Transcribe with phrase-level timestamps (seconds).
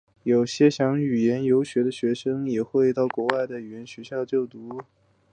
[0.23, 4.81] 有些想语言游学的学生也会到国外的语言学校就读。